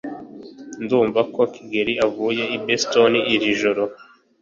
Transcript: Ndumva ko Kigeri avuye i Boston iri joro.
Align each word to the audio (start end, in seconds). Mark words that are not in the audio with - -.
Ndumva 0.83 1.19
ko 1.33 1.41
Kigeri 1.53 1.93
avuye 2.07 2.43
i 2.55 2.57
Boston 2.63 3.13
iri 3.33 3.49
joro. 3.59 3.83